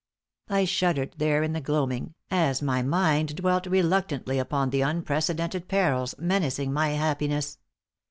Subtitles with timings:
[0.49, 6.15] I shuddered, there in the gloaming, as my mind dwelt reluctantly upon the unprecedented perils
[6.17, 7.59] menacing my happiness.